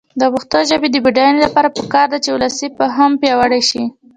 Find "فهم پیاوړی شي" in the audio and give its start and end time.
2.77-3.83